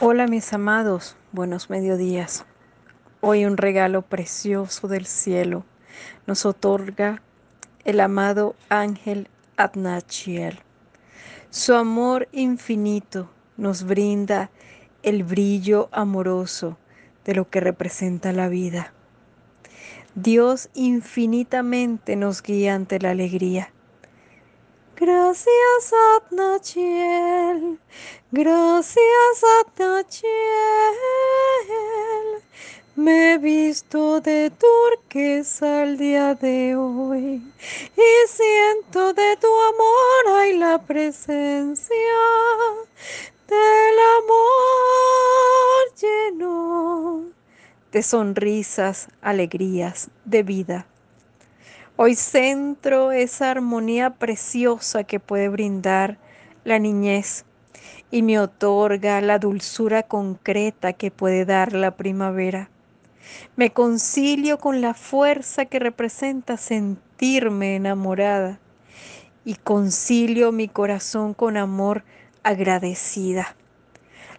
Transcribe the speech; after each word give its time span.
Hola 0.00 0.26
mis 0.26 0.52
amados, 0.52 1.16
buenos 1.30 1.70
mediodías. 1.70 2.44
Hoy 3.20 3.44
un 3.44 3.56
regalo 3.56 4.02
precioso 4.02 4.88
del 4.88 5.06
cielo 5.06 5.64
nos 6.26 6.44
otorga 6.44 7.22
el 7.84 8.00
amado 8.00 8.56
ángel 8.68 9.28
Adnachiel. 9.56 10.58
Su 11.50 11.74
amor 11.74 12.28
infinito 12.32 13.30
nos 13.56 13.84
brinda 13.84 14.50
el 15.04 15.22
brillo 15.22 15.88
amoroso 15.92 16.76
de 17.24 17.36
lo 17.36 17.48
que 17.48 17.60
representa 17.60 18.32
la 18.32 18.48
vida. 18.48 18.92
Dios 20.16 20.70
infinitamente 20.74 22.16
nos 22.16 22.42
guía 22.42 22.74
ante 22.74 22.98
la 22.98 23.10
alegría. 23.10 23.72
Gracias 25.06 25.92
Adnachiel, 26.16 27.78
gracias 28.32 29.44
Adnachiel. 29.60 30.24
Me 32.96 33.34
he 33.34 33.38
visto 33.38 34.22
de 34.22 34.50
turquesa 34.50 35.82
el 35.82 35.98
día 35.98 36.34
de 36.34 36.74
hoy 36.74 37.42
y 37.96 38.28
siento 38.28 39.12
de 39.12 39.36
tu 39.36 39.48
amor 39.48 40.38
hay 40.38 40.56
la 40.56 40.78
presencia 40.78 42.16
del 43.46 43.98
amor 44.22 45.84
lleno 46.00 47.24
de 47.92 48.02
sonrisas, 48.02 49.08
alegrías, 49.20 50.08
de 50.24 50.42
vida. 50.42 50.86
Hoy 51.96 52.16
centro 52.16 53.12
esa 53.12 53.52
armonía 53.52 54.10
preciosa 54.10 55.04
que 55.04 55.20
puede 55.20 55.48
brindar 55.48 56.18
la 56.64 56.80
niñez 56.80 57.44
y 58.10 58.22
me 58.22 58.40
otorga 58.40 59.20
la 59.20 59.38
dulzura 59.38 60.02
concreta 60.02 60.94
que 60.94 61.12
puede 61.12 61.44
dar 61.44 61.72
la 61.72 61.92
primavera. 61.92 62.68
Me 63.54 63.70
concilio 63.70 64.58
con 64.58 64.80
la 64.80 64.94
fuerza 64.94 65.66
que 65.66 65.78
representa 65.78 66.56
sentirme 66.56 67.76
enamorada 67.76 68.58
y 69.44 69.54
concilio 69.54 70.50
mi 70.50 70.66
corazón 70.66 71.32
con 71.32 71.56
amor 71.56 72.02
agradecida. 72.42 73.54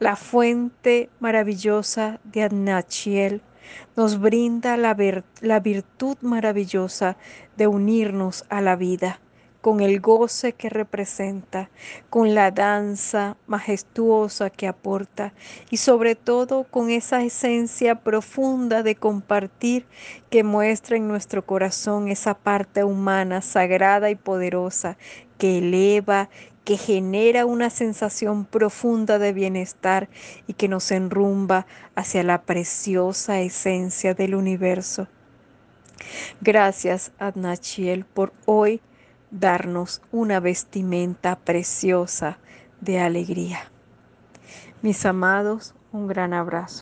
La 0.00 0.16
fuente 0.16 1.08
maravillosa 1.18 2.20
de 2.24 2.42
Adnachiel 2.42 3.40
nos 3.96 4.20
brinda 4.20 4.76
la, 4.76 4.94
virtud 4.94 6.16
maravillosa 6.20 7.16
de 7.56 7.66
unirnos 7.66 8.44
a 8.48 8.60
la 8.60 8.76
vida 8.76 9.20
con 9.60 9.80
el 9.80 10.00
goce 10.00 10.52
que 10.52 10.68
representa, 10.68 11.68
con 12.10 12.34
la 12.34 12.50
danza 12.52 13.36
majestuosa 13.46 14.50
que 14.50 14.68
aporta 14.68 15.32
y 15.70 15.78
sobre 15.78 16.14
todo 16.14 16.64
con 16.64 16.90
esa 16.90 17.22
esencia 17.22 17.96
profunda 17.96 18.82
de 18.82 18.94
compartir 18.94 19.84
que 20.30 20.44
muestra 20.44 20.96
en 20.96 21.08
nuestro 21.08 21.44
corazón 21.44 22.08
esa 22.08 22.34
parte 22.34 22.84
humana, 22.84 23.42
sagrada 23.42 24.10
y 24.10 24.14
poderosa 24.14 24.96
que 25.38 25.58
eleva, 25.58 26.30
que 26.68 26.76
genera 26.76 27.46
una 27.46 27.70
sensación 27.70 28.44
profunda 28.44 29.18
de 29.18 29.32
bienestar 29.32 30.10
y 30.46 30.52
que 30.52 30.68
nos 30.68 30.90
enrumba 30.90 31.66
hacia 31.94 32.22
la 32.22 32.42
preciosa 32.42 33.40
esencia 33.40 34.12
del 34.12 34.34
universo. 34.34 35.08
Gracias, 36.42 37.12
Adnachiel, 37.18 38.04
por 38.04 38.34
hoy 38.44 38.82
darnos 39.30 40.02
una 40.12 40.40
vestimenta 40.40 41.36
preciosa 41.36 42.36
de 42.82 43.00
alegría. 43.00 43.60
Mis 44.82 45.06
amados, 45.06 45.74
un 45.90 46.06
gran 46.06 46.34
abrazo. 46.34 46.76